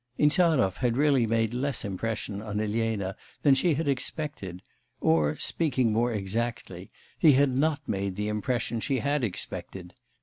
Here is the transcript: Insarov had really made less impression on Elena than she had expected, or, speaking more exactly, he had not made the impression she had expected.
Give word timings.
Insarov 0.17 0.77
had 0.77 0.97
really 0.97 1.27
made 1.27 1.53
less 1.53 1.85
impression 1.85 2.41
on 2.41 2.59
Elena 2.59 3.15
than 3.43 3.53
she 3.53 3.75
had 3.75 3.87
expected, 3.87 4.63
or, 4.99 5.37
speaking 5.37 5.93
more 5.93 6.11
exactly, 6.11 6.89
he 7.19 7.33
had 7.33 7.55
not 7.55 7.81
made 7.87 8.15
the 8.15 8.27
impression 8.27 8.79
she 8.79 8.97
had 8.97 9.23
expected. 9.23 9.93